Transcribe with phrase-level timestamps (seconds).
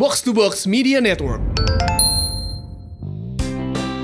[0.00, 1.44] Box to Box Media Network.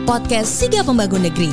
[0.05, 1.49] Podcast Siga Pembangun Negeri.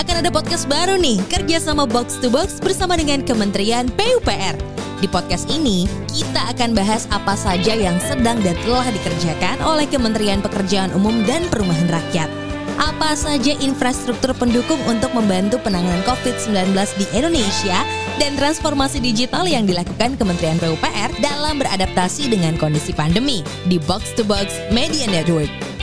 [0.00, 4.56] Akan ada podcast baru nih, kerja sama Box to Box bersama dengan Kementerian PUPR.
[5.04, 5.84] Di podcast ini,
[6.16, 11.44] kita akan bahas apa saja yang sedang dan telah dikerjakan oleh Kementerian Pekerjaan Umum dan
[11.52, 12.32] Perumahan Rakyat.
[12.80, 17.84] Apa saja infrastruktur pendukung untuk membantu penanganan COVID-19 di Indonesia
[18.18, 24.22] dan transformasi digital yang dilakukan Kementerian PUPR dalam beradaptasi dengan kondisi pandemi di Box to
[24.22, 25.73] Box Media Network.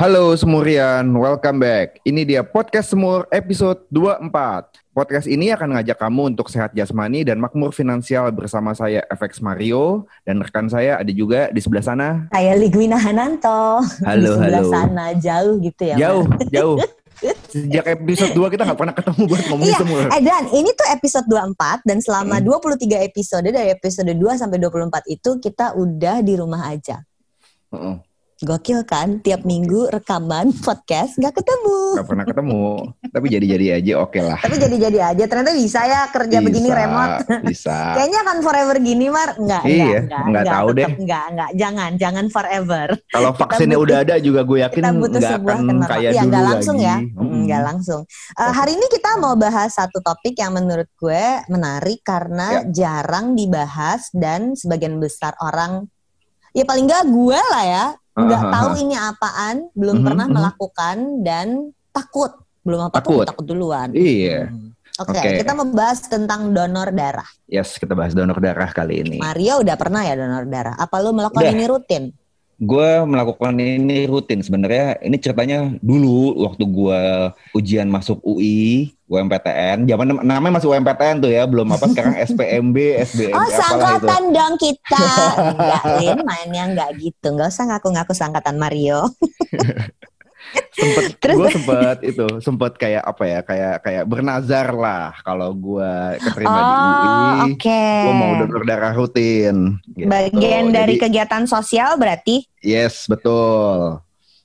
[0.00, 2.00] Halo Semurian, welcome back.
[2.02, 4.32] Ini dia Podcast Semur episode 24.
[4.90, 10.08] Podcast ini akan ngajak kamu untuk sehat jasmani dan makmur finansial bersama saya FX Mario
[10.24, 12.08] dan rekan saya ada juga di sebelah sana.
[12.32, 13.84] Saya Ligwina Hananto.
[14.00, 14.72] Halo, di sebelah halo.
[14.72, 15.96] sana jauh gitu ya.
[16.00, 16.40] Jauh, Mbak?
[16.56, 16.76] jauh.
[17.52, 20.00] Sejak episode 2 kita nggak pernah ketemu buat ngomongin Iya, semur.
[20.08, 22.48] eh Dan ini tuh episode 24 dan selama Hmm.
[22.48, 27.04] 23 episode dari episode 2 sampai 24 itu kita udah di rumah aja.
[27.70, 28.00] Heeh,
[28.40, 29.20] Gokil kan?
[29.20, 31.78] Tiap minggu rekaman podcast nggak ketemu.
[31.92, 32.62] Nggak pernah ketemu.
[33.06, 34.38] Tapi jadi-jadi aja oke lah.
[34.38, 37.14] Tapi jadi-jadi aja ternyata bisa ya kerja begini Bisa, remote.
[37.42, 37.76] Bisa.
[37.96, 39.36] Kayaknya akan forever gini Mar?
[39.36, 40.88] Enggak, Iya, enggak, nggak tahu tetep deh.
[40.96, 42.86] Enggak, enggak, jangan, jangan forever.
[43.08, 46.02] Kalau vaksinnya butuh- udah ada juga gue yakin kita butuh nggak sebuah akan kenapa kayak
[46.02, 46.86] ya dulu nggak langsung lagi.
[46.86, 47.40] ya Mm-mm.
[47.42, 48.00] nggak langsung
[48.32, 52.60] Eh, hari ini kita mau bahas satu topik yang menurut gue menarik karena Ya.
[52.72, 55.84] jarang dibahas dan sebagian besar orang
[56.50, 57.86] ya paling nggak gue lah ya
[58.22, 58.76] nggak Ah, ah, tahu ah.
[58.78, 60.34] ini apaan belum Mhm, pernah mhm.
[60.34, 61.46] melakukan dan
[61.90, 63.24] takut belum apa Takut.
[63.24, 64.48] takut duluan Iya.
[64.48, 64.68] Hmm.
[65.00, 65.40] Oke, Oke.
[65.40, 67.24] kita membahas tentang donor darah.
[67.46, 69.16] Yes, kita bahas donor darah kali ini.
[69.16, 70.76] Mario udah pernah ya donor darah?
[70.76, 71.56] Apa lu melakukan Udah.
[71.56, 72.04] ini rutin?
[72.60, 75.00] Gue melakukan ini rutin sebenarnya.
[75.00, 77.00] Ini ceritanya dulu waktu gue
[77.56, 79.88] ujian masuk UI, UMPTN.
[79.88, 83.64] Zaman namanya masih UMPTN tuh ya, belum apa sekarang SPMB, SBM, Oh, apalah itu.
[83.64, 85.06] sangkatan dong kita.
[85.56, 87.26] Enggak, Lin, mainnya enggak gitu.
[87.32, 89.08] Enggak usah ngaku-ngaku sangkatan Mario.
[90.70, 95.92] Sempet, Terus- gue sempet itu, sempet kayak apa ya, kayak kayak bernazar lah kalau gue
[96.18, 96.80] keterima di UI.
[96.80, 97.82] Oh, oke.
[98.06, 99.56] Gue mau donor darah rutin.
[99.92, 100.08] gitu.
[100.08, 102.48] Bagian dari Jadi- kegiatan sosial berarti?
[102.60, 104.00] Yes, betul.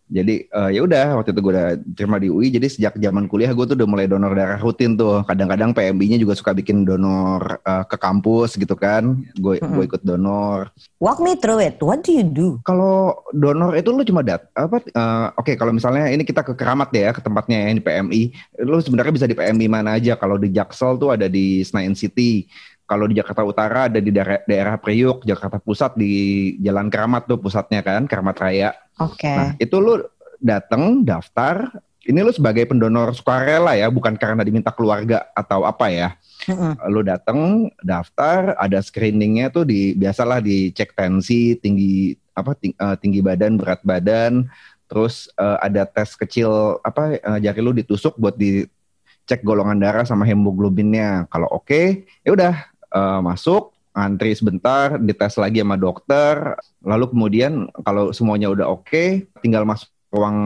[0.05, 2.53] Jadi eh, ya udah waktu itu gue udah terima di UI.
[2.53, 5.25] Jadi sejak zaman kuliah gue tuh udah mulai donor darah rutin tuh.
[5.25, 9.25] Kadang-kadang PMB-nya juga suka bikin donor eh, ke kampus gitu kan.
[9.41, 9.89] Gue gue Mm-mm.
[9.89, 10.69] ikut donor.
[11.01, 11.81] Walk me through it.
[11.81, 12.61] What do you do?
[12.61, 14.77] Kalau donor itu lu cuma dat apa?
[14.85, 18.21] eh, Oke kalau misalnya ini kita ke Keramat ya ke tempatnya yang di PMI.
[18.61, 20.13] Lu sebenarnya bisa di PMI mana aja.
[20.13, 22.45] Kalau di Jaksel tuh ada di Senayan City.
[22.85, 26.13] Kalau di Jakarta Utara ada di daerah, daerah Priuk, Jakarta Pusat di
[26.61, 28.77] Jalan Keramat tuh pusatnya kan, Keramat Raya.
[28.99, 29.27] Oke.
[29.27, 30.03] Nah, itu lu
[30.39, 31.71] datang daftar.
[32.05, 36.13] Ini lu sebagai pendonor sukarela ya, bukan karena diminta keluarga atau apa ya.
[36.45, 36.77] Mm-mm.
[36.93, 43.25] Lu datang daftar, ada screeningnya tuh di biasalah dicek tensi, tinggi apa ting- eh, tinggi
[43.25, 44.45] badan, berat badan,
[44.85, 50.29] terus eh, ada tes kecil apa eh, jari lu ditusuk buat dicek golongan darah sama
[50.29, 51.25] hemoglobinnya.
[51.33, 58.11] Kalau oke, ya udah eh, masuk ngantri sebentar, dites lagi sama dokter, lalu kemudian kalau
[58.11, 60.37] semuanya udah oke, tinggal masuk ruang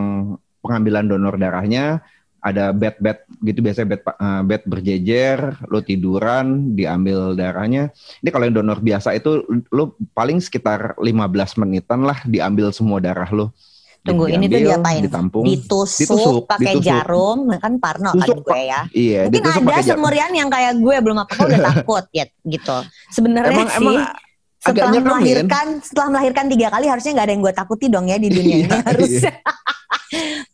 [0.62, 2.06] pengambilan donor darahnya,
[2.40, 7.92] ada bed-bed gitu biasanya bed eh, bed berjejer, lu tiduran, diambil darahnya.
[8.24, 9.44] Ini kalau yang donor biasa itu
[9.74, 13.52] lu paling sekitar 15 menitan lah diambil semua darah lu.
[14.10, 15.02] Tunggu, ini tuh diapain?
[15.06, 15.44] Ditampung.
[15.46, 18.82] Ditusuk, Ditusuk, pakai jarum, kan Parno Tusuk, kan gue ya.
[18.92, 22.78] Iya, Mungkin ada semurian yang kayak gue belum apa-apa udah takut ya gitu.
[23.14, 23.98] Sebenarnya sih emang
[24.60, 28.18] setelah agak melahirkan setelah melahirkan tiga kali harusnya nggak ada yang gue takuti dong ya
[28.20, 29.34] di dunia ini Iya, harusnya.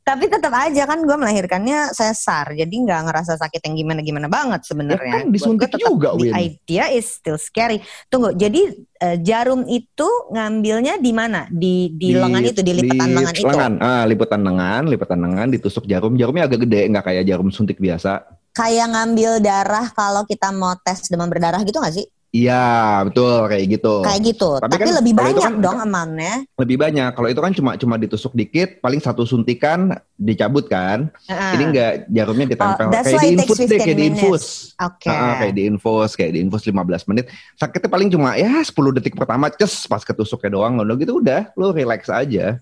[0.05, 4.67] Tapi tetap aja kan gue melahirkannya sesar, jadi nggak ngerasa sakit yang gimana gimana banget
[4.67, 5.01] sebenarnya.
[5.01, 6.33] Ya kan disuntik tetap juga, the Win.
[6.35, 7.79] idea is still scary.
[8.11, 11.47] Tunggu, jadi eh, jarum itu ngambilnya di mana?
[11.49, 13.47] Di di, lengan itu, di lipatan lengan itu.
[13.47, 13.73] lengan.
[13.79, 16.13] Ah, lipatan lengan, lipatan lengan ditusuk jarum.
[16.19, 18.27] Jarumnya agak gede, nggak kayak jarum suntik biasa.
[18.55, 22.05] Kayak ngambil darah kalau kita mau tes demam berdarah gitu nggak sih?
[22.35, 22.67] Iya,
[23.07, 23.93] betul kayak gitu.
[24.03, 24.49] Kayak gitu.
[24.59, 26.35] Tapi Tapi, kan lebih banyak kan- dong amannya.
[26.59, 27.09] Lebih banyak.
[27.15, 31.07] Kalau itu kan cuma cuma ditusuk dikit, paling satu suntikan dicabut kan.
[31.31, 34.43] Ini enggak jarumnya ditempel Oh, kayak di infus deh, kayak 15 di infus.
[34.75, 35.07] Oke.
[35.07, 37.25] Ah, kayak di infus, kayak di infus 15 menit.
[37.55, 40.75] Sakitnya paling cuma ya 10 detik pertama ces pas ketusuknya doang.
[40.83, 42.59] Udah gitu udah, lu relax aja.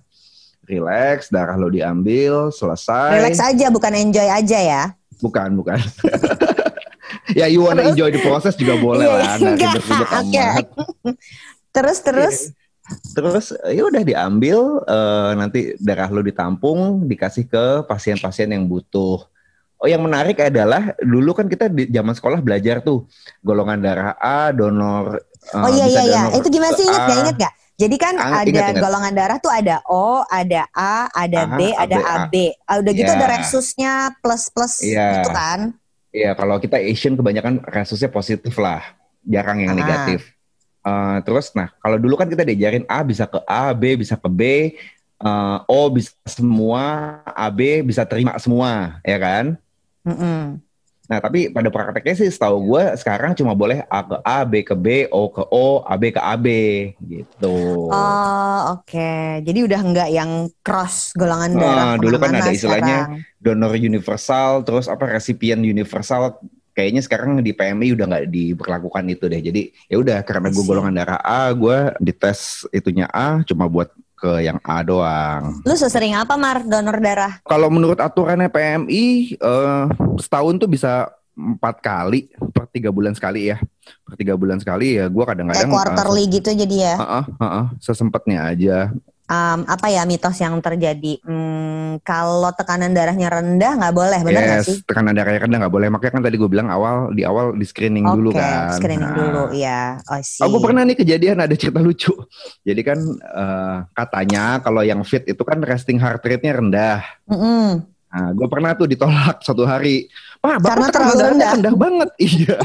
[0.64, 3.20] Relax, darah lo diambil, selesai.
[3.20, 4.84] Relax aja, bukan enjoy aja ya.
[5.20, 5.76] Bukan, bukan.
[7.34, 10.48] ya you wanna enjoy the process juga boleh Iya, lah, nggak enggak, oke.
[11.72, 12.38] Terus terus
[13.10, 19.24] Terus ya udah diambil eh, nanti darah lu ditampung dikasih ke pasien-pasien yang butuh.
[19.78, 23.08] Oh yang menarik adalah dulu kan kita di zaman sekolah belajar tuh
[23.40, 26.24] golongan darah A, donor eh, Oh iya iya iya.
[26.34, 27.08] Itu gimana sih inget A.
[27.08, 27.54] gak inget gak?
[27.74, 28.84] Jadi kan Ah, ada ingat, ingat.
[28.84, 32.16] golongan darah tuh ada O, ada A, ada Aha, B, ada AB, A.
[32.20, 32.36] AB.
[32.62, 33.18] Ah, udah gitu Iya.
[33.18, 35.08] ada resusnya plus plus Iya.
[35.18, 35.60] gitu kan?
[36.14, 38.94] Iya, kalau kita Asian kebanyakan kasusnya positif lah,
[39.26, 39.80] jarang yang Ah.
[39.82, 40.30] negatif.
[40.84, 44.30] Eh, terus, nah kalau dulu kan kita diajarin A bisa ke A, B bisa ke
[44.30, 44.42] B,
[45.18, 49.58] eh, O bisa semua, AB bisa terima semua, ya kan?
[50.06, 50.62] Mm-mm.
[51.04, 54.72] Nah tapi pada prakteknya sih setahu gue sekarang cuma boleh A ke A, B ke
[54.72, 56.48] B, O ke O, AB ke AB
[57.04, 57.56] gitu.
[57.92, 59.12] Oh oke.
[59.44, 63.44] Jadi udah enggak yang cross golongan Ah, darah dulu kan ada istilahnya sekarang.
[63.44, 66.40] Donor universal, terus apa resipien universal.
[66.74, 69.42] Kayaknya sekarang di PMI udah nggak diberlakukan itu deh.
[69.44, 69.62] Jadi
[69.92, 73.92] ya udah karena gue golongan darah A, gue dites itunya A, cuma buat
[74.24, 75.60] ke yang A doang.
[75.68, 77.44] Lu sesering apa Mar donor darah?
[77.44, 79.84] Kalau menurut aturannya PMI eh,
[80.16, 83.60] setahun tuh bisa empat kali per tiga bulan sekali ya.
[84.08, 85.12] Per tiga bulan sekali ya.
[85.12, 86.96] Gue Kayak kadang-kadang quarterly gitu jadi ya.
[87.04, 88.96] Heeh, heeh, sesempatnya aja.
[89.24, 91.16] Um, apa ya mitos yang terjadi?
[91.24, 94.78] Hmm, kalau tekanan darahnya rendah nggak boleh, benar nggak yes, sih?
[94.84, 95.88] tekanan darahnya kan nggak boleh.
[95.88, 98.76] Makanya kan tadi gue bilang awal di awal di screening dulu Oke, kan.
[98.76, 99.16] screening Nah.
[99.16, 99.82] dulu ya.
[100.12, 100.44] Oh, sih.
[100.44, 102.12] Gue pernah nih kejadian ada cerita lucu.
[102.68, 107.00] Jadi kan eh, katanya kalau yang fit itu kan resting heart rate-nya rendah.
[107.32, 107.80] Mm-mm.
[108.14, 110.06] Nah, gue pernah tuh ditolak satu hari.
[110.38, 111.50] Pak, bapak Karena terlalu rendah.
[111.58, 112.10] rendah banget.
[112.28, 112.60] Iya.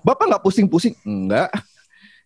[0.00, 0.94] Bapak nggak pusing-pusing?
[1.02, 1.50] Enggak.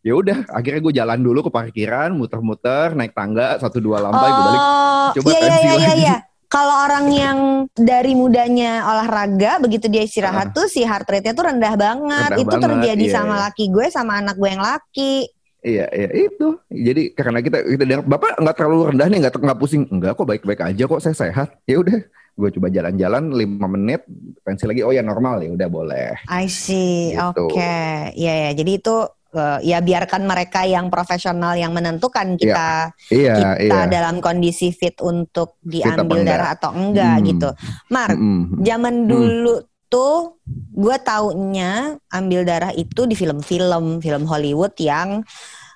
[0.09, 4.45] Ya udah, akhirnya gue jalan dulu ke parkiran, muter-muter, naik tangga satu dua lantai, gue
[4.49, 4.63] balik.
[4.65, 5.77] Oh, coba iya iya tensi iya iya.
[5.77, 6.01] lagi.
[6.01, 6.17] iya.
[6.49, 7.39] Kalau orang yang
[7.77, 12.31] dari mudanya olahraga, begitu dia istirahat tuh si heart rate-nya tuh rendah banget.
[12.33, 13.43] Rendah itu banget, terjadi iya, sama iya.
[13.45, 15.15] laki gue sama anak gue yang laki.
[15.61, 16.49] Iya, iya itu.
[16.73, 20.25] Jadi karena kita kita dengar bapak nggak terlalu rendah nih, nggak nggak pusing, enggak kok
[20.25, 21.49] baik-baik aja kok saya sehat.
[21.69, 22.01] Ya udah,
[22.39, 24.09] gue coba jalan-jalan lima menit,
[24.41, 26.17] tensi lagi, oh ya normal ya udah boleh.
[26.33, 27.13] I see.
[27.13, 27.45] Gitu.
[27.45, 27.77] Oke.
[28.17, 28.51] Iya ya.
[28.57, 28.97] Jadi itu
[29.31, 33.87] eh, ya biarkan mereka yang profesional yang menentukan kita Iya, kita iya.
[33.87, 36.29] dalam kondisi fit untuk diambil enggak.
[36.31, 37.27] darah atau enggak Hmm.
[37.27, 37.49] gitu.
[37.89, 38.61] Mar, Mm-mm.
[38.61, 39.55] zaman dulu
[39.87, 40.37] tuh
[40.71, 41.73] gue taunya
[42.09, 45.25] ambil darah itu di film-film film Hollywood yang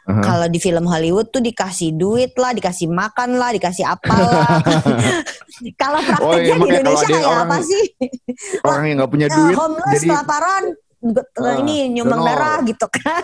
[0.03, 0.19] Aha.
[0.19, 4.59] kalau di film Hollywood tuh dikasih duit lah, dikasih makan lah, dikasih apalah.
[5.81, 7.85] kalau Oh, prakteknya iya, di Indonesia kayak orang- apa sih?
[8.61, 10.63] Orang yang nggak punya duit, homeless jadi kelaparan
[11.03, 12.31] Ah, ini nyumbang donor.
[12.31, 13.23] darah gitu kan.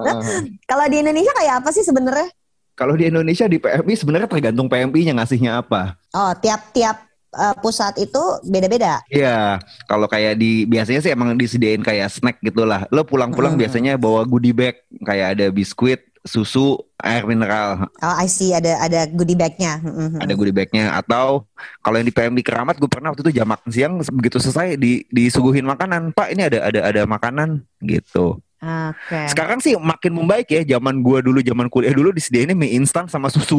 [0.00, 0.40] Ah, ah.
[0.70, 2.32] Kalau di Indonesia kayak apa sih sebenarnya?
[2.72, 6.00] Kalau di Indonesia di PMI sebenarnya tergantung PMI-nya ngasihnya apa.
[6.16, 6.96] Oh, tiap-tiap
[7.36, 9.04] eh, pusat itu beda-beda.
[9.12, 12.88] Iya, kalau kayak di biasanya sih emang disediain kayak snack gitulah.
[12.88, 13.68] Lo pulang-pulang Mm-mm.
[13.68, 19.08] biasanya bawa goodie bag kayak ada biskuit, susu, air mineral, Oh, I see ada ada
[19.08, 19.80] goodie bag-nya.
[19.80, 20.20] Mhm.
[20.20, 20.92] ada goodie bagnya.
[20.92, 21.48] Atau
[21.80, 25.04] kalau yang di PMI Keramat, gue pernah waktu itu jam makan siang begitu selesai di
[25.08, 26.12] disuguhin makanan.
[26.12, 28.36] Pak ini ada ada ada makanan gitu.
[28.60, 29.20] Oke.
[29.32, 30.76] Sekarang sih makin membaik ya.
[30.76, 33.56] Zaman gua dulu, zaman kuliah dulu disediainnya mie instan sama susu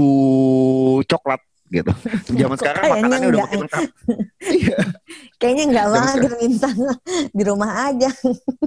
[1.10, 1.91] coklat gitu.
[2.38, 3.47] Zaman sekarang Kayaknya makanannya udah enggak.
[3.47, 3.83] makin lengkap.
[4.41, 4.77] Iya,
[5.38, 6.69] Kayaknya enggak banget gitu minta
[7.38, 8.09] di rumah aja.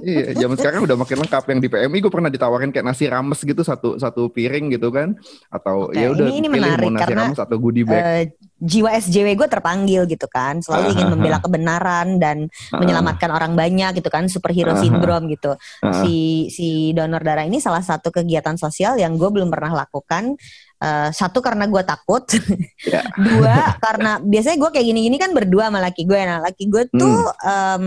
[0.01, 0.25] iya.
[0.33, 1.43] Zaman sekarang udah makin lengkap.
[1.45, 5.13] Yang di PMI gue pernah ditawarin kayak nasi rames gitu satu satu piring gitu kan.
[5.47, 8.01] Atau Oke, ya udah ini- ini menarik mau nasi karena, rames atau goodie bag.
[8.01, 8.23] Eh,
[8.57, 13.51] jiwa SJW gue terpanggil gitu kan, selalu ingin Ah, membela kebenaran dan Ah, menyelamatkan orang
[13.53, 15.53] banyak gitu kan, superhero Ah, syndrome gitu.
[15.81, 15.91] ah.
[15.99, 16.15] Si
[16.49, 20.39] si donor darah ini salah satu kegiatan sosial yang gue belum pernah lakukan.
[20.75, 22.19] Eh, satu karena gue takut,
[22.93, 22.99] Ya.
[23.15, 26.19] dua karena biasanya gue kayak gini-gini kan berdua sama laki gue.
[26.19, 27.47] Nah laki gue tuh Hmm.
[27.47, 27.83] em,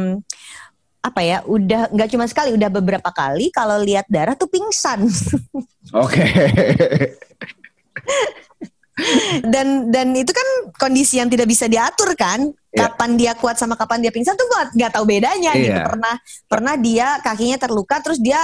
[0.99, 5.05] apa ya, udah nggak cuma sekali, udah beberapa kali kalau lihat darah tuh pingsan.
[6.05, 6.25] Oke.
[9.47, 12.91] dan dan itu kan kondisi yang tidak bisa diatur kan Iya.
[12.91, 15.87] kapan dia kuat sama kapan dia pingsan tuh gua nggak tahu bedanya gitu Iya.
[15.87, 16.15] pernah
[16.45, 18.43] pernah dia kakinya terluka terus dia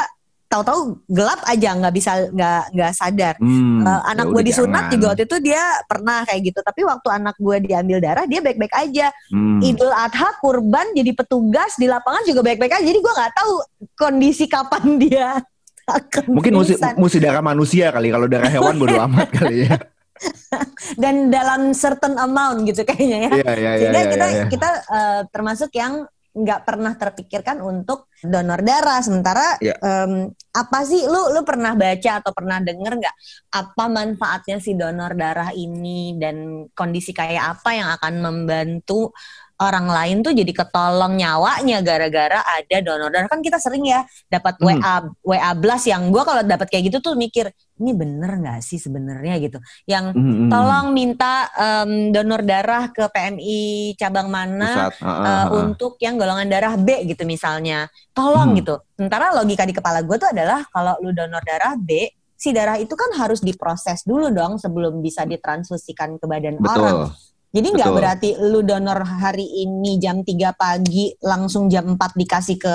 [0.55, 4.93] tahu-tahu gelap aja nggak bisa nggak nggak sadar Hmm, Eh, anak gue disunat jangan.
[4.93, 8.73] juga waktu itu dia pernah kayak gitu tapi waktu anak gue diambil darah dia baik-baik
[8.73, 9.59] aja Hmm.
[9.61, 13.53] Idul Adha kurban jadi petugas di lapangan juga baik-baik aja jadi gue nggak tahu
[13.95, 15.43] kondisi kapan dia
[15.85, 18.09] akan Mungkin musi, musi darah manusia kali.
[18.09, 19.77] Kalau darah hewan bodo amat kali ya.
[20.97, 23.77] dan dalam certain amount gitu kayaknya ya Iya, iya, iya.
[23.77, 24.45] sehingga iya, kita iya.
[24.49, 28.99] kita eh, termasuk yang nggak pernah terpikirkan untuk donor darah.
[28.99, 29.77] Sementara Ya.
[29.77, 31.03] em, apa sih?
[31.11, 33.17] Lu lu pernah baca atau pernah denger nggak
[33.59, 39.11] apa manfaatnya si donor darah ini dan kondisi kayak apa yang akan membantu
[39.59, 44.59] orang lain tuh jadi ketolong nyawanya gara-gara ada donor darah kan kita sering ya dapat
[44.59, 44.79] Hmm.
[44.79, 47.51] WA WA blast yang gua kalau dapat kayak gitu tuh mikir
[47.83, 49.59] ini bener nggak sih sebenarnya gitu
[49.91, 54.93] yang Hmm, hmm, tolong minta em, donor darah ke PMI cabang mana pusat.
[55.03, 55.45] Ah, uh, ah.
[55.55, 57.89] untuk yang golongan darah B gitu misalnya.
[58.15, 58.59] Tolong Hmm.
[58.59, 58.75] gitu.
[58.95, 62.93] Sementara logika di kepala gue tuh adalah kalau lu donor darah B, si darah itu
[62.95, 67.11] kan harus diproses dulu dong sebelum bisa ditransfusikan ke badan orang.
[67.55, 72.75] Jadi nggak berarti lu donor hari ini jam 3 pagi langsung jam 4 dikasih ke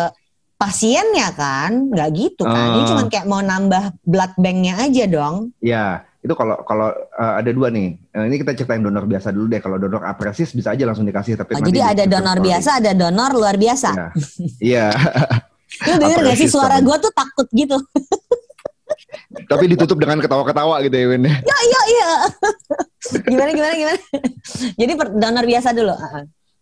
[0.55, 1.91] pasiennya kan?
[1.91, 2.79] Nggak gitu kan.
[2.79, 2.87] Ini Ah.
[2.87, 5.51] cuma kayak mau nambah blood banknya aja dong.
[5.59, 7.99] Ya, itu kalau kalau uh, ada dua nih.
[8.11, 9.59] Uh, ini kita ceritain donor biasa dulu deh.
[9.59, 12.69] Kalau donor apresis bisa aja langsung dikasih Oh, tapi nanti jadi di- ada donor biasa,
[12.79, 13.89] ada donor luar biasa.
[13.91, 14.07] Ya.
[14.59, 14.85] Iya.
[15.85, 17.75] Lu denger gak sih suara gue tuh takut gitu?
[19.45, 21.25] tapi ditutup dengan ketawa-ketawa gitu ya Win.
[21.25, 22.09] iya iya.
[23.23, 23.99] gimana gimana gimana?
[24.75, 25.93] Jadi per- donor biasa dulu.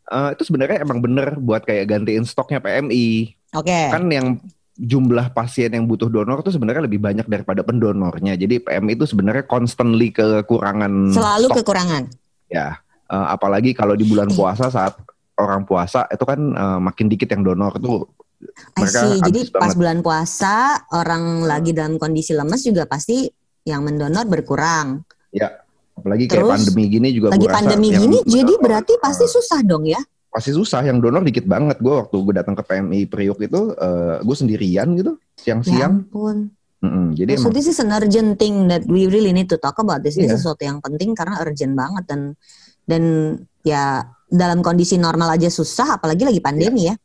[0.07, 3.33] Uh, itu sebenarnya emang bener buat kayak gantiin stoknya PMI.
[3.53, 3.79] Oke.
[3.91, 4.39] Kan yang
[4.77, 8.37] jumlah pasien yang butuh donor tuh sebenarnya lebih banyak daripada pendonornya.
[8.37, 11.57] Jadi PMI itu sebenarnya constantly kekurangan Selalu stok.
[11.59, 12.03] kekurangan.
[12.47, 12.77] Ya,
[13.09, 14.35] eh, apalagi kalau di bulan Eh.
[14.37, 14.95] puasa saat
[15.35, 18.05] orang puasa itu kan eh, makin dikit yang donor tuh.
[18.77, 19.17] Mereka.
[19.27, 19.75] Jadi pas banget.
[19.75, 20.55] bulan puasa
[20.93, 23.25] orang lagi dalam kondisi lemes juga pasti
[23.65, 25.01] yang mendonor berkurang.
[26.07, 29.25] Apalagi kayak Terus, pandemi gini juga Lagi rasa pandemi yang gini, mendonor, jadi berarti pasti
[29.27, 29.99] eh, susah dong ya?
[30.27, 30.85] pasti susah.
[30.85, 31.81] Yang donor dikit banget.
[31.83, 33.61] Gue waktu gue datang ke PMI Priuk itu,
[34.23, 36.07] gue sendirian gitu, Ya siang-siang.
[36.07, 36.53] ampun.
[36.77, 39.81] Mm-mm, Jadi So emang this is an urgent thing that we really need to talk
[39.81, 40.05] about.
[40.05, 40.37] This Ini Iya.
[40.37, 42.21] sesuatu yang penting karena urgent banget dan
[42.85, 43.03] dan
[43.65, 46.95] ya dalam kondisi normal aja susah, apalagi lagi pandemi ya.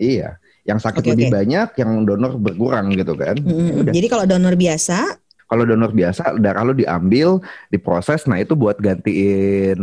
[0.00, 0.30] iya.
[0.64, 1.36] Yang sakit Oke, lebih oke.
[1.44, 3.36] banyak, yang donor berkurang gitu kan.
[3.40, 3.92] Ya udah.
[3.92, 5.16] Jadi kalau donor biasa,
[5.48, 7.40] Kalau donor biasa darah lo diambil,
[7.72, 9.80] diproses, nah itu buat gantiin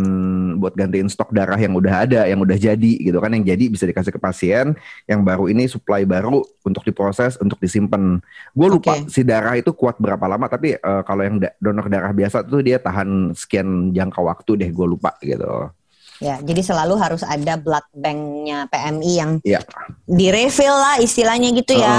[0.61, 3.89] buat gantiin stok darah yang udah ada, yang udah jadi gitu kan, yang jadi bisa
[3.89, 4.77] dikasih ke pasien,
[5.09, 8.21] yang baru ini supply baru untuk diproses, untuk disimpan.
[8.53, 9.09] Gue lupa Oke.
[9.09, 12.61] si darah itu kuat berapa lama, tapi eh, kalau yang da- donor darah biasa tuh
[12.61, 15.73] dia tahan sekian jangka waktu deh, gue lupa gitu.
[16.17, 19.59] Ya jadi selalu harus ada blood banknya PMI yang Iya.
[20.05, 21.95] di-refill lah istilahnya gitu ya.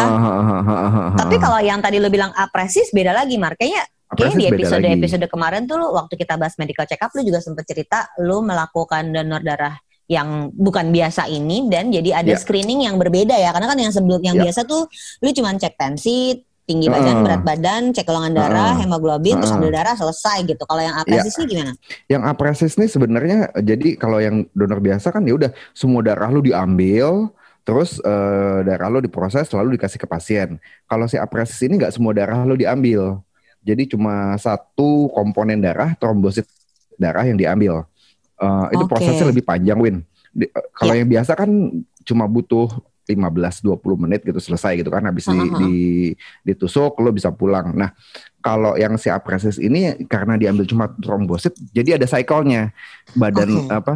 [1.15, 3.55] Tapi kalau yang tadi lu bilang apresis beda lagi, Mar.
[3.55, 4.45] Kayaknya di lagi.
[4.55, 8.39] episode-episode kemarin tuh lu, waktu kita bahas medical check up lu juga sempat cerita lu
[8.41, 9.75] melakukan donor darah
[10.07, 12.39] yang bukan biasa ini dan jadi ada Ya.
[12.39, 14.47] screening yang berbeda ya karena kan yang sebelum yang Ya.
[14.47, 14.87] biasa tuh
[15.19, 17.23] lu cuma cek tensi tinggi badan Heeh.
[17.23, 18.83] berat badan cek golongan darah Heeh.
[18.83, 19.63] hemoglobin terus Heeh.
[19.63, 21.39] ambil darah selesai gitu kalau yang apresis Ya.
[21.39, 21.73] ini gimana
[22.11, 26.43] Yang apresis nih sebenarnya jadi kalau yang donor biasa kan ya udah semua darah lu
[26.43, 27.31] diambil
[27.63, 30.59] terus eh, darah lu diproses lalu dikasih ke pasien.
[30.87, 33.19] Kalau si apresis ini nggak semua darah lu diambil.
[33.67, 36.47] Jadi cuma satu komponen darah trombosit
[36.95, 37.83] darah yang diambil.
[38.39, 38.91] Eh, itu Oke.
[38.91, 40.07] prosesnya lebih panjang Win.
[40.31, 41.51] Di- eh, kalau yang biasa kan
[42.07, 42.71] cuma butuh
[43.07, 47.71] 15-20 menit gitu selesai gitu kan habis di, di- ditusuk lo bisa pulang.
[47.71, 47.95] Nah
[48.43, 52.75] kalau yang si apresis ini karena diambil cuma trombosit, jadi ada cycle-nya.
[53.15, 53.71] Badan Oke.
[53.71, 53.95] apa?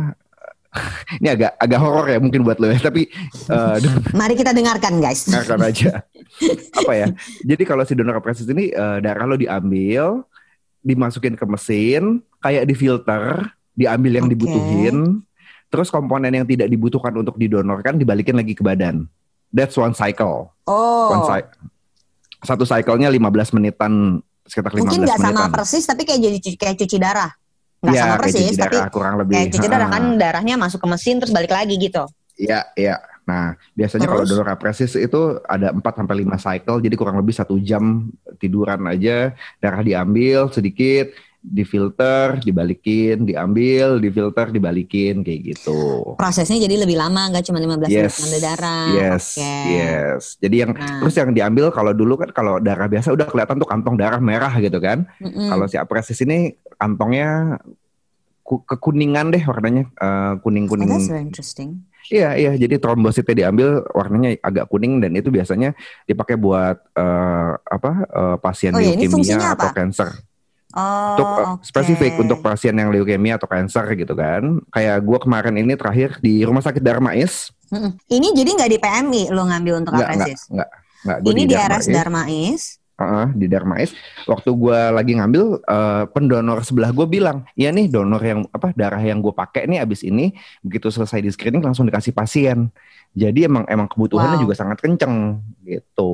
[1.19, 3.11] ini agak agak horor ya mungkin buat lo ya, tapi
[3.51, 3.77] eh
[4.21, 6.07] mari kita dengarkan guys dengarkan aja.
[6.71, 7.09] apa ya?
[7.43, 10.23] Jadi kalau si donor apresis ini eh, darah lo diambil,
[10.81, 14.33] dimasukin ke mesin, kayak difilter, diambil yang Oke.
[14.39, 14.97] dibutuhin,
[15.71, 19.07] terus komponen yang tidak dibutuhkan untuk didonorkan dibalikin lagi ke badan.
[19.49, 20.51] That's one cycle.
[20.65, 21.51] oh One cy-
[22.41, 23.21] satu cycle-nya 15
[23.53, 25.51] menitan sekitar 15 mungkin nggak sama menitan.
[25.55, 27.31] persis tapi kayak jadi kayak cuci darah
[27.81, 29.35] nggak Iya, sama persis cuci tapi darah, kurang lebih.
[29.37, 32.97] kayak cuci darah kan darahnya masuk ke mesin terus balik lagi gitu Iya, iya.
[33.21, 37.61] Nah, biasanya kalau donor apresis itu ada 4 sampai 5 cycle, jadi kurang lebih satu
[37.61, 38.09] jam
[38.41, 46.13] tiduran aja, darah diambil sedikit, difilter, dibalikin, diambil, difilter, dibalikin kayak gitu.
[46.15, 48.17] prosesnya jadi lebih lama nggak cuma 15 menit Yes.
[48.21, 49.55] ngambil darah Yes, Oke.
[49.71, 50.23] yes.
[50.37, 51.01] Jadi yang Nah.
[51.01, 54.53] terus yang diambil kalau dulu kan kalau darah biasa udah kelihatan tuh kantong darah merah
[54.57, 55.09] gitu kan.
[55.17, 55.49] Mm-mm.
[55.49, 57.57] Kalau si apresis ini kantongnya
[58.41, 60.89] ku- kekuningan deh warnanya eh, Oh, kuning-kuning.
[60.89, 61.85] that's very interesting.
[62.11, 67.91] Iya iya jadi trombositnya diambil warnanya agak kuning dan itu biasanya dipakai buat eh, apa
[68.05, 69.89] eh, pasien Oh ya, leukemia atau apa?
[70.71, 71.63] Oh, Untuk eh, oke.
[71.63, 74.63] spesifik untuk pasien yang leukemia atau cancer gitu kan.
[74.71, 77.51] Kayak gua kemarin ini terakhir di Rumah Sakit Darmais.
[77.69, 77.99] Mm-mm.
[78.07, 80.47] Ini jadi nggak di PMI lo ngambil untuk apresis.
[80.47, 80.69] enggak
[81.01, 81.97] enggak gua Ini di RS Darmais.
[81.97, 82.63] Darmais.
[82.99, 83.91] uh, di Darmais.
[84.25, 89.01] Waktu gue lagi ngambil uh, pendonor sebelah gue bilang, ya nih donor yang apa darah
[89.01, 92.69] yang gue pakai nih abis ini begitu selesai di screening langsung dikasih pasien.
[93.11, 94.45] Jadi emang emang kebutuhannya Wow.
[94.45, 96.13] juga sangat kenceng gitu.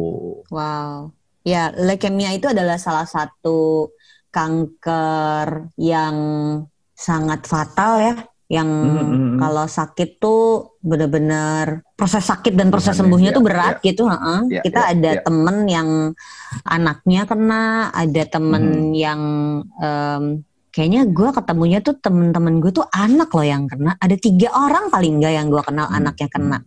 [0.48, 1.10] Wow.
[1.42, 3.90] Ya, leukemia itu adalah salah satu
[4.36, 6.16] kanker yang
[6.92, 8.16] sangat fatal ya.
[8.46, 9.38] Yang Hmm, hmm, hmm.
[9.42, 10.42] kalau sakit tuh
[10.78, 14.02] benar-benar proses sakit dan proses Tuhannya, sembuhnya ya, tuh berat gitu.
[14.06, 14.40] heeh.
[14.54, 15.22] Ya, Kita ya, ada ya.
[15.26, 15.88] temen yang
[16.62, 18.94] anaknya kena, ada temen Hmm.
[18.94, 19.20] yang
[19.82, 20.24] em,
[20.70, 23.98] kayaknya gue ketemunya tuh temen-temen gue tuh anak loh yang kena.
[23.98, 26.58] Ada tiga orang paling enggak yang gue kenal Hmm, anaknya kena.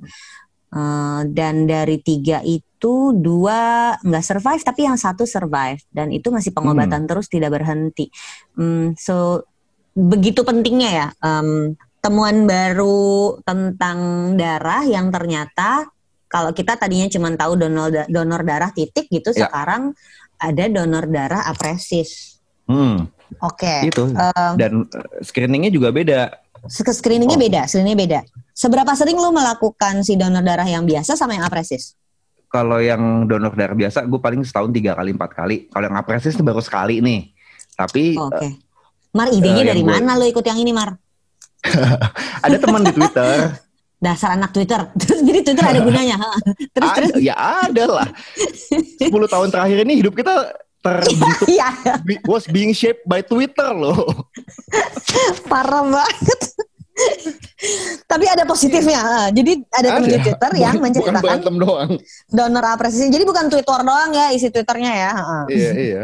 [0.69, 2.68] Eh, dan dari tiga itu
[3.11, 8.07] dua nggak survive tapi yang satu survive dan itu masih pengobatan terus tidak berhenti.
[8.55, 9.43] Hmm, so
[9.91, 15.91] begitu pentingnya ya em, temuan baru tentang darah yang ternyata
[16.31, 19.49] kalau kita tadinya cuma tahu donor donor darah titik gitu Ya.
[19.51, 19.91] sekarang
[20.39, 22.39] ada donor darah apresis.
[22.69, 23.09] Hmm,
[23.43, 23.91] Oke.
[23.91, 24.13] itu.
[24.15, 26.31] Em, Dan uh, screeningnya juga beda.
[26.69, 27.43] Screeningnya Oh.
[27.43, 28.19] beda, screeningnya beda.
[28.55, 31.95] Seberapa sering lu melakukan si donor darah yang biasa sama yang apresis?
[32.49, 35.69] Kalau yang donor darah biasa, gue paling setahun tiga kali empat kali.
[35.69, 37.29] Kalau yang apresis baru sekali nih.
[37.77, 38.57] Tapi Oke.
[39.09, 40.97] Mar idenya eh, yang dari gue- mana lo ikut yang ini Mar?
[42.45, 43.53] ada teman di Twitter.
[43.99, 44.79] Dasar anak Twitter.
[44.99, 46.15] Terus jadi Twitter ada gunanya.
[46.71, 47.11] terus terus.
[47.19, 48.07] ya ada lah.
[48.97, 50.33] 10 tahun terakhir ini hidup kita
[50.79, 51.67] terbentuk Iya,
[52.01, 54.07] be- was being shaped by Twitter loh.
[55.45, 56.39] parah banget.
[58.05, 58.99] Tapi ada positifnya.
[58.99, 59.21] ha.
[59.29, 60.17] Jadi ada teman di.
[60.17, 61.91] Twitter yang Bukan- menceritakan bukan doang.
[62.27, 63.07] donor apresiasi.
[63.07, 65.11] Jadi bukan Twitter doang ya isi Twitternya ya.
[65.47, 66.03] iya iya.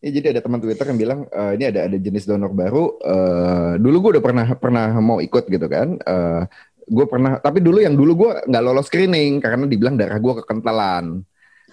[0.00, 2.96] Ya, jadi ada teman Twitter yang bilang "Eh, ini ada ada jenis donor baru.
[2.96, 5.96] Eh, dulu gue udah pernah pernah mau ikut gitu kan.
[5.96, 6.42] Eh,
[6.86, 11.20] gue pernah tapi dulu yang dulu gue nggak lolos screening karena dibilang darah gue kekentalan.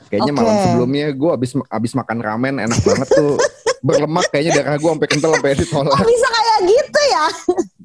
[0.08, 0.40] Kayaknya Oke.
[0.40, 3.36] malam sebelumnya gue abis abis makan ramen enak banget tuh
[3.80, 5.96] berlemak kayaknya darah gue sampai kental sampai ditolak.
[5.96, 7.26] Oh bisa kayak gitu ya?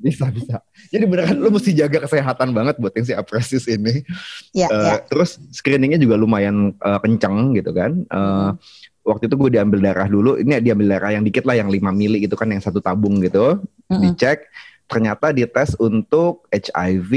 [0.02, 0.59] Bisa bisa.
[0.90, 4.02] Jadi beneran lu mesti jaga kesehatan banget buat yang si apresis ini.
[4.50, 4.94] Ya, Eh, ya.
[5.06, 8.02] Terus screeningnya juga lumayan eh, kenceng gitu kan.
[8.02, 8.50] Eh,
[9.02, 10.38] Waktu itu gue diambil darah dulu.
[10.38, 13.59] Ini diambil darah yang dikit lah, yang 5 mili gitu kan, yang satu tabung gitu.
[13.90, 14.14] Mm-mm.
[14.14, 14.47] Dicek.
[14.87, 17.11] Ternyata dites untuk HIV,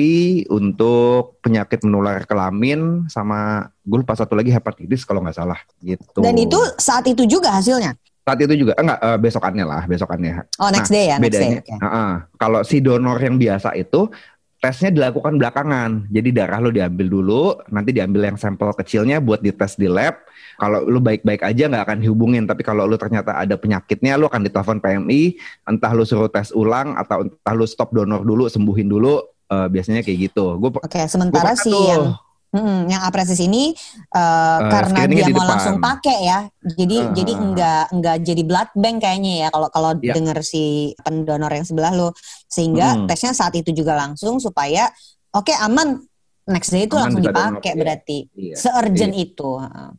[0.50, 6.26] untuk penyakit menular kelamin, sama gue lupa satu lagi hepatitis kalau nggak salah gitu.
[6.26, 7.94] Dan itu saat itu juga hasilnya.
[8.26, 10.34] Saat itu juga enggak eh, besokannya lah, besokannya.
[10.58, 11.54] Oh next Nah, day ya, next day.
[11.54, 11.74] bedanya, Oke.
[11.78, 12.12] Heeh.
[12.36, 14.10] kalau si donor yang biasa itu
[14.58, 16.10] tesnya dilakukan belakangan.
[16.10, 20.18] Jadi darah lo diambil dulu, nanti diambil yang sampel kecilnya buat dites di lab.
[20.58, 24.42] Kalau lu baik-baik aja nggak akan dihubungin, tapi kalau lu ternyata ada penyakitnya, lu akan
[24.42, 29.22] ditelepon PMI, entah lu suruh tes ulang atau entah lu stop donor dulu, sembuhin dulu.
[29.46, 30.58] eh, biasanya kayak gitu.
[30.58, 32.18] Gue Oke, sementara si yang
[32.56, 33.76] Mm, yang apresis ini
[34.16, 35.52] uh, karena screeningnya dia di mau depan.
[35.52, 36.40] langsung pakai ya,
[36.72, 37.12] jadi Ah.
[37.12, 40.16] jadi enggak enggak jadi blood bank kayaknya ya kalau kalau Ya.
[40.16, 40.64] dengar si
[40.98, 42.16] pendonor yang sebelah lo,
[42.48, 43.06] sehingga Mm.
[43.06, 44.88] tesnya saat itu juga langsung supaya
[45.30, 46.00] oke aman
[46.46, 47.76] next day itu Aman langsung donor, dipakai iya.
[47.76, 49.50] berarti Iya, se-urgent itu.
[49.60, 49.90] Heeh.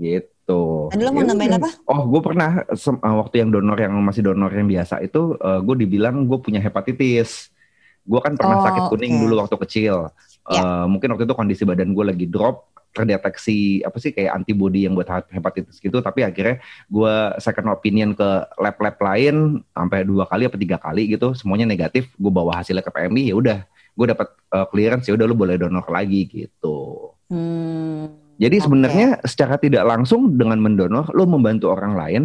[0.00, 0.88] gitu.
[0.88, 1.70] Tadi lo mau Ya nambahin apa?
[1.84, 6.24] Oh, gue pernah uh, waktu yang donor yang masih donor yang biasa itu, gue dibilang
[6.24, 7.52] gue punya hepatitis.
[8.00, 9.20] Gue kan pernah Oh, sakit kuning oke.
[9.20, 10.08] dulu waktu kecil.
[10.50, 14.98] Eh, mungkin waktu itu kondisi badan gue lagi drop, terdeteksi apa sih kayak antibody yang
[14.98, 16.02] buat hepatitis gitu.
[16.02, 16.58] Tapi akhirnya
[16.90, 22.10] gue second opinion ke lab-lab lain sampai dua kali apa tiga kali gitu, semuanya negatif.
[22.18, 23.58] Gue bawa hasilnya ke PMI, ya udah,
[23.94, 27.10] gue dapat uh, clearance ya udah lu boleh donor lagi gitu.
[27.30, 28.10] Hmm,
[28.42, 28.64] Jadi Oke.
[28.66, 32.22] sebenarnya secara tidak langsung dengan mendonor, lo membantu orang lain,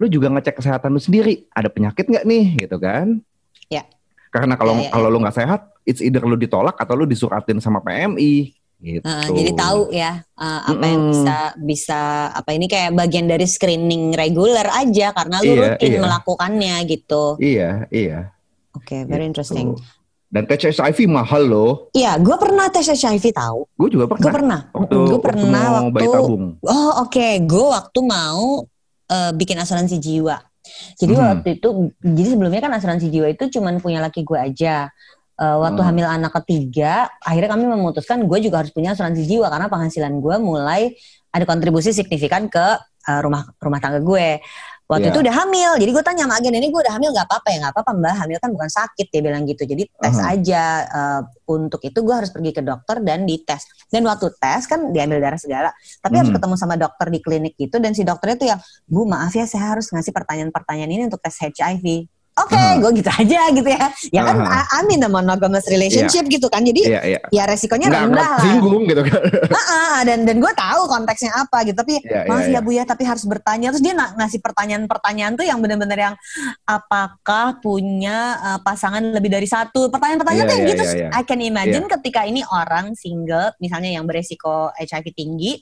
[0.00, 1.44] lo juga ngecek kesehatan lo sendiri.
[1.52, 3.20] Ada penyakit nggak nih, gitu kan?
[3.68, 3.84] Ya.
[4.36, 5.12] Karena kalau Ya, ya, kalau ya.
[5.12, 8.52] lo nggak sehat, it's either lo ditolak atau lo disuratin sama PMI.
[8.76, 9.00] Gitu.
[9.00, 11.12] Heeh, jadi tahu ya uh, apa yang Mm-mm.
[11.16, 16.00] bisa bisa apa ini kayak bagian dari screening reguler aja karena lu Iya, rutin iya.
[16.04, 17.22] melakukannya gitu.
[17.40, 18.36] Iya, iya.
[18.76, 19.32] Oke, very gitu.
[19.32, 19.66] interesting.
[20.28, 21.88] Dan tes HIV mahal loh.
[21.90, 23.64] Iya, gue pernah tes HIV tahu.
[23.72, 24.34] Gue juga Gue pernah.
[24.34, 24.60] pernah.
[24.68, 25.94] Waktu, gue waktu pernah mau waktu.
[25.96, 26.44] bayi tabung.
[26.60, 28.44] Oh oke, gue waktu mau
[29.08, 30.36] eh, bikin asuransi jiwa.
[30.96, 31.22] Jadi Hmm.
[31.40, 31.68] waktu itu,
[32.00, 34.90] jadi sebelumnya kan asuransi jiwa itu cuman punya laki gue aja.
[35.36, 35.88] Eh, waktu Hmm.
[35.92, 40.36] hamil anak ketiga, akhirnya kami memutuskan gue juga harus punya asuransi jiwa karena penghasilan gue
[40.40, 40.96] mulai
[41.28, 42.66] ada kontribusi signifikan ke
[43.06, 44.40] eh, rumah rumah tangga gue.
[44.86, 45.12] Waktu Iya.
[45.12, 47.56] itu udah hamil, jadi gue tanya sama agen ini gue udah hamil nggak apa-apa ya
[47.58, 49.66] nggak apa-apa mbak hamil kan bukan sakit dia bilang gitu.
[49.66, 50.30] Jadi tes Aha.
[50.38, 51.20] aja eh,
[51.50, 53.66] untuk itu gue harus pergi ke dokter dan dites.
[53.90, 56.38] Dan waktu tes kan diambil darah segala, tapi harus Hmm.
[56.38, 59.74] ketemu sama dokter di klinik gitu dan si dokternya tuh yang bu maaf ya saya
[59.74, 62.06] harus ngasih pertanyaan-pertanyaan ini untuk tes HIV.
[62.36, 62.76] Oke Ah.
[62.76, 64.60] gue gitu aja gitu ya ya kan Ah.
[64.60, 67.20] I- I'm in a monogamous relationship gitu kan jadi Iya, iya.
[67.32, 69.20] ya resikonya Nggak rendah lah singgung gitu kan.
[69.66, 72.54] Ah, dan dan gue tahu konteksnya apa gitu tapi Iya, iya, maaf iya.
[72.54, 76.14] ya bu ya tapi harus bertanya terus dia ngasih pertanyaan-pertanyaan tuh yang bener-bener yang
[76.64, 81.08] apakah punya uh, pasangan lebih dari satu pertanyaan-pertanyaan Iya, tuh yang iya, gitu iya, iya.
[81.12, 85.52] I can imagine ketika ini orang single misalnya yang beresiko HIV tinggi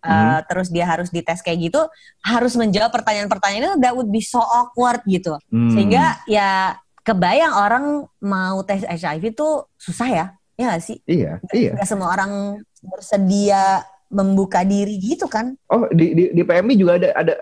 [0.00, 1.80] uh, terus dia harus dites kayak gitu
[2.20, 5.70] harus menjawab pertanyaan-pertanyaan itu that would be so awkward gitu Hmm.
[5.70, 7.84] sehingga ya kebayang orang
[8.18, 11.74] mau tes HIV tuh susah ya ya gak sih Iya, iya.
[11.74, 17.10] nggak semua orang bersedia membuka diri gitu kan Oh, di di, di PMI juga ada
[17.12, 17.34] ada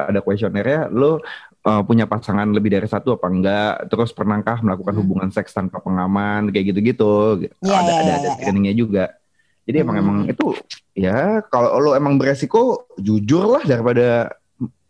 [0.00, 1.20] ada kuesionernya lo
[1.60, 5.02] uh, punya pasangan lebih dari satu apa enggak terus pernahkah melakukan Hmm.
[5.04, 8.34] hubungan seks tanpa pengaman kayak gitu-gitu Iya, ada iya, ada iya, ada iya.
[8.38, 9.04] screeningnya juga
[9.64, 10.04] jadi emang Hmm.
[10.04, 10.46] emang itu
[10.94, 14.32] ya kalau lo emang beresiko jujur lah daripada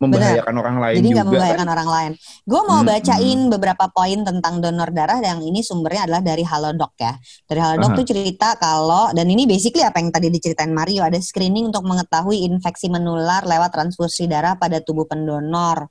[0.03, 1.75] membahayakan orang lain jadi juga nggak membahayakan kan.
[1.79, 2.11] orang lain
[2.43, 6.91] gue mau Hmm, bacain beberapa poin tentang donor darah yang ini sumbernya adalah dari Halodoc
[6.99, 7.15] ya
[7.47, 7.97] dari Halodoc Aha.
[8.01, 12.43] tuh cerita kalau dan ini basically apa yang tadi diceritain Mario ada screening untuk mengetahui
[12.43, 15.87] infeksi menular lewat transfusi darah pada tubuh pendonor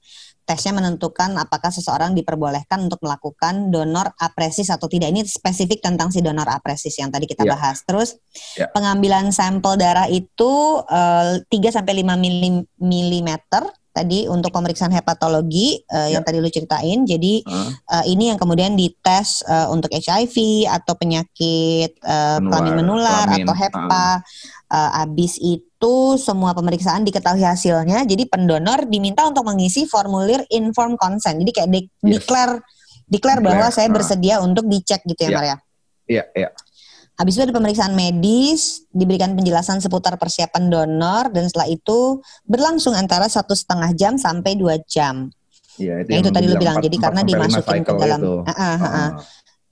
[0.50, 5.14] tesnya menentukan apakah seseorang diperbolehkan untuk melakukan donor apresis atau tidak.
[5.14, 7.54] Ini spesifik tentang si donor apresis yang tadi kita Ya.
[7.54, 7.86] bahas.
[7.86, 8.18] Terus
[8.58, 8.66] Ya.
[8.74, 16.14] pengambilan sampel darah itu eh, 3 sampai 5 mili- milimeter tadi untuk pemeriksaan hepatologi eh,
[16.14, 17.06] yang tadi lu ceritain.
[17.06, 17.70] Jadi Heeh.
[17.70, 23.54] eh, ini yang kemudian dites eh, untuk HIV atau penyakit Menular, kelamin menular kelamin, atau
[23.54, 24.08] HEPA.
[24.70, 28.06] Eh, abis itu semua pemeriksaan diketahui hasilnya.
[28.06, 31.42] Jadi pendonor diminta untuk mengisi formulir informed consent.
[31.42, 32.22] Jadi kayak de- Yes.
[32.22, 32.62] declare
[33.04, 33.94] declare bahwa Declare, saya ah.
[33.98, 35.36] bersedia untuk dicek gitu ya, Iya.
[35.36, 35.56] Maria.
[36.06, 36.48] Iya, iya.
[37.12, 43.26] Habis itu ada pemeriksaan medis, diberikan penjelasan seputar persiapan donor, dan setelah itu berlangsung antara
[43.26, 45.28] satu setengah jam sampai dua jam.
[45.76, 47.82] Iya, Yang itu yang tadi lu bilang bilang, empat- jadi empat karena sampai lima dimasukin
[47.82, 48.20] ke dalam.
[48.20, 48.34] itu.
[48.40, 49.10] Ah, ah, ah, ah.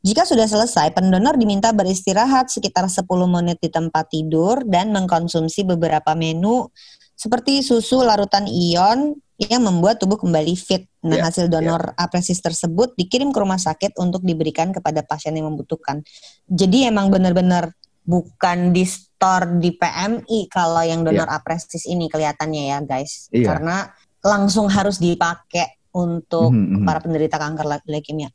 [0.09, 6.17] Jika sudah selesai, pendonor diminta beristirahat sekitar 10 menit di tempat tidur dan mengkonsumsi beberapa
[6.17, 6.73] menu
[7.13, 10.89] seperti susu larutan ion yang membuat tubuh kembali fit.
[11.05, 15.53] Nah, Ya, hasil donor apresis tersebut dikirim ke rumah sakit untuk diberikan kepada pasien yang
[15.53, 16.01] membutuhkan.
[16.49, 17.77] Jadi emang benar-benar
[18.09, 23.29] bukan di store di PMI kalau yang donor apresis ini kelihatannya ya, guys.
[23.29, 23.45] Iya.
[23.45, 23.77] Karena
[24.25, 26.87] langsung harus dipakai untuk Mhm, mhm.
[26.89, 28.33] para penderita kanker le- leukemia.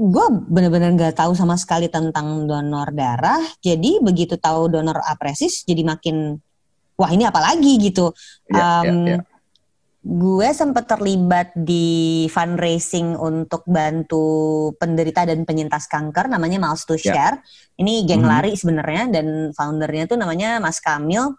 [0.00, 3.44] Gue bener-bener nggak tahu sama sekali tentang donor darah.
[3.60, 6.40] Jadi begitu tahu donor apresis, jadi makin
[6.96, 8.08] wah ini apa lagi gitu.
[8.48, 9.20] Iya, iya, Um, iya.
[10.00, 14.24] Gue sempat terlibat di fundraising untuk bantu
[14.80, 17.12] penderita dan penyintas kanker, namanya Miles to Ya.
[17.12, 17.36] Share.
[17.76, 18.30] Ini geng Mhm.
[18.32, 21.36] lari sebenarnya dan foundernya tuh namanya Mas Kamil,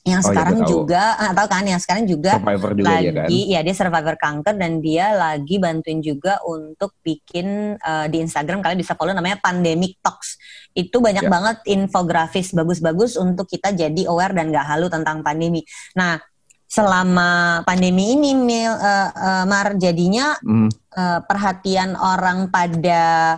[0.00, 1.60] yang Oh, iya, sekarang juga, ah, tahu kan?
[1.62, 3.28] Yang sekarang juga Survivor juga lagi dia kan.
[3.28, 8.80] ya dia survivor kanker dan dia lagi bantuin juga untuk bikin eh, di Instagram kalian
[8.80, 10.40] bisa follow namanya Pandemic Talks
[10.72, 11.28] itu banyak Ya.
[11.28, 15.60] banget infografis bagus-bagus untuk kita jadi aware dan gak halu tentang pandemi
[15.92, 16.16] nah
[16.64, 23.36] selama pandemi ini Mil, eh, eh, Mar jadinya Hmm, eh, perhatian orang pada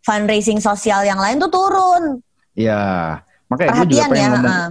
[0.00, 2.20] fundraising sosial yang lain tuh turun
[2.54, 3.18] Iya.
[3.50, 4.46] Makanya gue juga perhatian pengen ya ngomong.
[4.46, 4.68] eh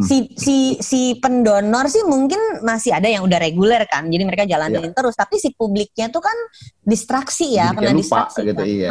[0.00, 4.08] Si si si pendonor sih mungkin masih ada yang udah reguler kan.
[4.08, 5.12] Jadi mereka jalanin terus.
[5.12, 6.32] Tapi si publiknya tuh kan
[6.80, 8.64] distraksi ya kena kayak lupa distraksi gitu, kan.
[8.64, 8.90] iya.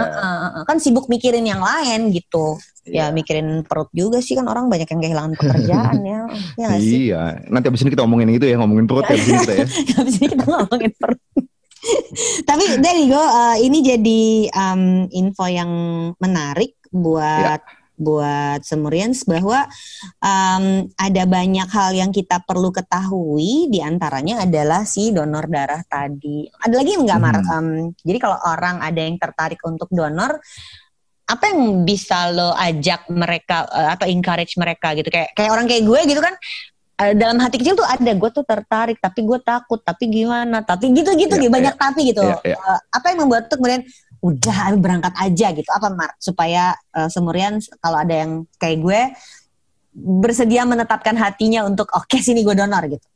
[0.69, 2.61] Kan sibuk mikirin yang lain gitu.
[2.85, 3.15] Ya Iya.
[3.17, 4.37] mikirin perut juga sih.
[4.37, 6.21] Kan orang banyak yang kehilangan pekerjaan ya.
[6.61, 7.09] Ya sih?
[7.09, 9.65] Iya, nanti abis ini kita ngomongin itu ya, ngomongin perut ya abis ini kita ya.
[9.97, 11.21] habis ini kita ngomongin perut.
[12.49, 13.21] Tapi you go.
[13.21, 14.21] Uh, ini jadi
[14.53, 15.71] um, info yang
[16.21, 17.61] menarik buat
[17.97, 19.65] buat Semurians bahwa
[20.21, 26.45] um, ada banyak hal yang kita perlu ketahui di antaranya adalah si donor darah tadi.
[26.45, 27.38] Ada lagi nggak Mar?
[27.41, 27.51] Hmm.
[27.51, 27.67] Um,
[28.05, 30.38] jadi kalau orang ada yang tertarik untuk donor,
[31.27, 35.10] apa yang bisa lo ajak mereka uh, atau encourage mereka gitu?
[35.10, 36.38] Kayak kayak orang kayak gue gitu kan.
[37.01, 40.89] uh, dalam hati kecil tuh ada gue tuh tertarik tapi gue takut tapi gimana tapi
[40.93, 42.57] gitu-gitu Iya, gitu banyak tapi gitu Iya, iya.
[42.57, 43.86] Uh, apa yang membuat tuh kemudian
[44.21, 45.69] udah berangkat aja gitu.
[45.69, 46.12] Apa Mar?
[46.21, 49.01] Supaya uh, semurian kalau ada yang kayak gue
[49.97, 53.08] bersedia menetapkan hatinya untuk oke sini gue donor gitu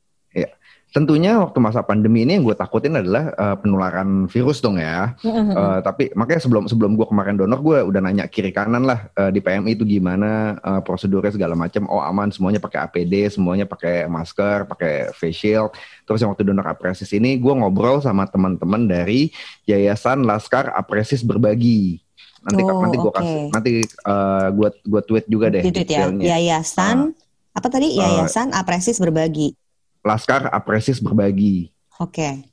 [0.92, 5.16] Tentunya waktu masa pandemi ini yang gue takutin adalah eh, penularan virus dong ya.
[5.24, 9.32] Eh, tapi makanya sebelum sebelum gue kemarin donor gue udah nanya kiri kanan lah eh,
[9.32, 11.88] di PMI itu gimana eh, prosedurnya segala macam.
[11.88, 15.72] Oh aman semuanya pakai APD, semuanya pakai masker, pakai face shield.
[16.04, 19.32] Terus yang waktu donor apresis ini gue ngobrol sama teman-teman dari
[19.64, 22.04] Yayasan Laskar Apresis Berbagi.
[22.44, 23.16] Nanti Oh, nanti gue oke.
[23.16, 27.14] kasih nanti eh, gue gue tweet juga deh tweet ya yayasan
[27.52, 29.54] apa tadi Uh, yayasan apresis berbagi
[30.02, 31.70] Laskar Apresis Berbagi.
[32.02, 32.52] oke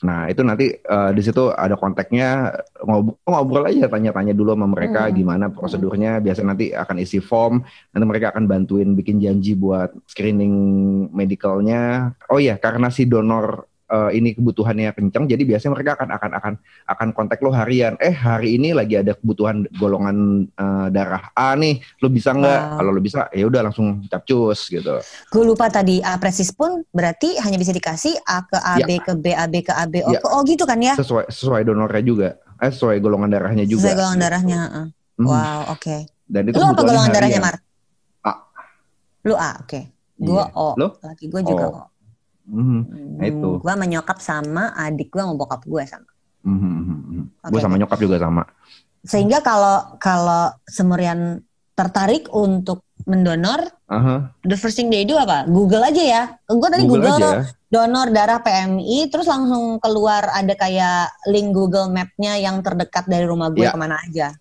[0.00, 5.08] Nah itu nanti uh, di situ ada kontaknya ngobrol, ngobrol aja tanya-tanya dulu sama mereka
[5.08, 5.16] Hmm.
[5.16, 6.24] gimana prosedurnya.
[6.24, 7.60] Biasa nanti akan isi form,
[7.92, 10.54] nanti mereka akan bantuin bikin janji buat screening
[11.12, 12.16] medicalnya.
[12.32, 16.52] Oh iya karena si donor uh, ini kebutuhannya kencang, jadi biasanya mereka akan akan akan
[16.86, 17.98] akan kontak lo harian.
[17.98, 22.60] Eh hari ini lagi ada kebutuhan golongan uh, darah A nih, lo bisa nggak?
[22.62, 22.76] Wow.
[22.78, 25.02] Kalau lo bisa, ya udah langsung capcus gitu.
[25.34, 29.34] Gue lupa tadi A presis pun berarti hanya bisa dikasih A ke AB ke B,
[29.34, 30.20] AB ke AB, O Ya.
[30.22, 30.94] ke O gitu kan ya?
[30.94, 32.28] Sesuai sesuai donornya juga,
[32.62, 33.90] eh sesuai golongan darahnya juga.
[33.90, 34.60] Sesuai golongan darahnya.
[35.18, 35.26] Hmm.
[35.26, 35.96] Wow, oke.
[36.30, 37.58] Dan itu Lu apa golongan darahnya, harian.
[38.22, 38.28] Mar?
[38.28, 38.32] A.
[39.26, 39.80] Lu A, oke.
[40.20, 40.44] Gue Iya.
[40.54, 40.68] O.
[40.76, 40.86] Lu?
[41.00, 41.72] Laki gue juga O.
[41.74, 41.89] O.
[42.50, 42.80] Mhm.
[43.16, 43.48] Nah, itu.
[43.62, 46.10] Gue menyokap sama adik gue sama bokap gue sama.
[46.42, 47.22] Mhm, mhm, mhm.
[47.46, 47.50] Oke.
[47.54, 48.42] Gue sama nyokap juga sama.
[49.00, 51.40] Sehingga kalau kalau Semurian
[51.72, 55.48] tertarik untuk mendonor, Aha, the first thing they do apa?
[55.48, 56.22] Google aja ya.
[56.44, 57.48] Gue tadi Google Google, aja.
[57.72, 63.48] donor darah PMI, terus langsung keluar ada kayak link Google Map-nya yang terdekat dari rumah
[63.48, 63.72] gue Ya.
[63.72, 64.36] ke mana aja.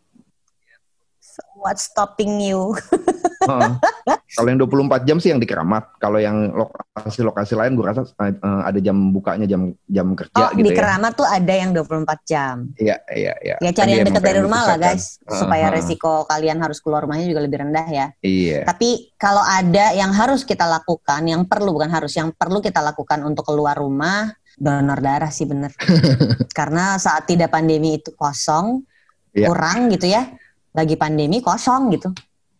[1.23, 2.75] So, what's stopping you?
[4.37, 5.97] Kalau yang 24 jam sih yang di Keramat.
[5.97, 10.69] Kalau yang lokasi-lokasi lain gue rasa eh, ada jam bukanya jam jam kerja oh, gitu
[10.69, 10.77] di ya.
[10.77, 12.55] Keramat tuh ada yang 24 jam.
[12.77, 13.55] Iya, iya, iya.
[13.57, 15.75] Ya cari yang dekat dari rumah lah guys, supaya Aha.
[15.81, 18.07] resiko kalian harus keluar rumahnya juga lebih rendah ya.
[18.21, 18.69] Iya.
[18.69, 23.25] Tapi kalau ada yang harus kita lakukan, yang perlu bukan harus, yang perlu kita lakukan
[23.25, 25.73] untuk keluar rumah, donor darah sih bener.
[26.57, 28.85] Karena saat tidak pandemi itu kosong,
[29.33, 29.47] Iya.
[29.49, 30.25] kurang gitu ya.
[30.73, 32.09] Lagi pandemi kosong gitu.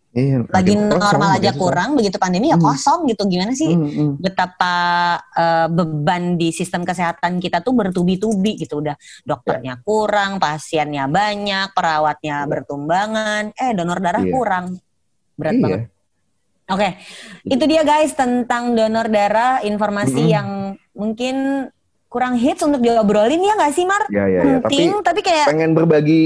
[0.10, 1.62] Iya, Lagi kosong, normal aja susah.
[1.62, 2.66] kurang, begitu pandemi ya Hmm.
[2.66, 3.30] kosong gitu.
[3.30, 4.12] Gimana sih Hmm, hmm.
[4.18, 4.74] betapa
[5.38, 12.42] eh, beban di sistem kesehatan kita tuh bertubi-tubi gitu udah dokternya kurang, pasiennya banyak, perawatnya
[12.50, 14.34] bertumbangan, eh donor darah Iya.
[14.34, 14.66] kurang.
[15.38, 15.62] Berat Iya.
[15.62, 15.82] banget.
[16.70, 16.90] Oke,
[17.46, 20.34] itu dia guys tentang donor darah, informasi Mm-mm.
[20.34, 20.48] yang
[20.94, 21.36] mungkin
[22.10, 24.02] kurang hits untuk diobrolin ya nggak sih Mar?
[24.10, 24.58] Ya, ya, ya.
[24.60, 26.24] Tapi Penting, tapi kayak pengen berbagi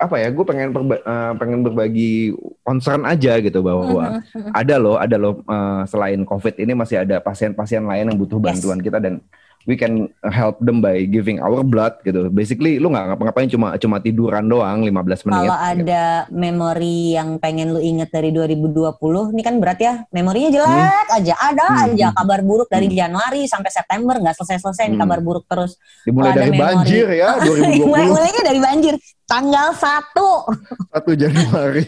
[0.00, 0.32] apa ya?
[0.32, 2.32] Gue pengen perba- eh, pengen berbagi
[2.64, 4.50] concern aja gitu bahwa Mhm.
[4.50, 8.46] ada loh, ada loh eh, selain COVID ini masih ada pasien-pasien lain yang butuh Yes.
[8.48, 9.20] bantuan kita dan
[9.64, 12.28] we can help them by giving our blood gitu.
[12.28, 15.36] Basically lu nggak ngapa-ngapain cuma cuma tiduran doang 15 menit.
[15.42, 18.96] kalau ada memori yang pengen lu inget dari 2020,
[19.30, 21.84] ini kan berat ya, memorinya jelek aja, ada Hmm.
[21.86, 22.96] aja kabar buruk dari Hmm.
[22.96, 24.98] Januari sampai September nggak selesai-selesai Hmm.
[24.98, 25.76] kabar buruk terus.
[26.02, 26.60] Dimulai dari memori.
[26.64, 28.94] banjir ya Mulai 2020 mulainya dari banjir,
[29.30, 30.90] tanggal 1.
[30.90, 31.86] 1 Januari.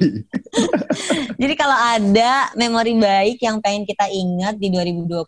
[1.42, 5.26] Jadi kalau ada memori baik yang pengen kita ingat di 2020,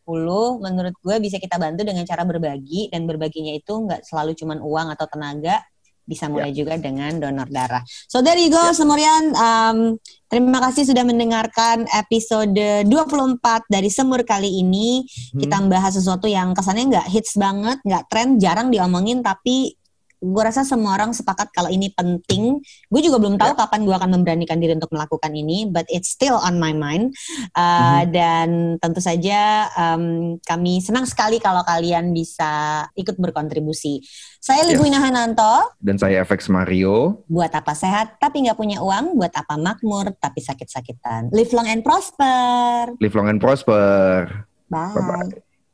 [0.62, 4.94] menurut gue bisa kita bantu dengan cara berbagi dan berbaginya itu nggak selalu cuman uang
[4.94, 5.58] atau tenaga,
[6.06, 7.82] bisa mulai juga dengan donor darah.
[8.06, 9.34] So there you go, Semurian.
[9.34, 9.98] Um,
[10.30, 15.02] terima kasih sudah mendengarkan episode 24 dari Semur kali ini.
[15.34, 19.74] Kita membahas sesuatu yang kesannya nggak hits banget, nggak tren, jarang diomongin, tapi
[20.24, 22.58] gue rasa semua orang sepakat kalau ini penting.
[22.88, 26.40] Gue juga belum tahu kapan gue akan memberanikan diri untuk melakukan ini, but it's still
[26.40, 27.12] on my mind.
[27.52, 34.00] Uh, Dan tentu saja um, kami senang sekali kalau kalian bisa ikut berkontribusi.
[34.40, 34.76] Saya Yes.
[34.76, 35.76] Ligwina Hananto.
[35.80, 37.24] Dan saya FX Mario.
[37.28, 41.32] Buat apa sehat tapi nggak punya uang, buat apa makmur tapi sakit-sakitan.
[41.32, 42.92] Live long and prosper.
[43.00, 44.46] Live long and prosper.
[44.70, 44.94] Bye.
[44.96, 45.43] Bye-bye.